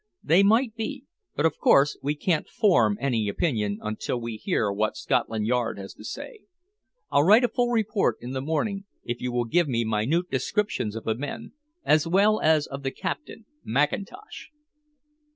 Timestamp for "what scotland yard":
4.71-5.77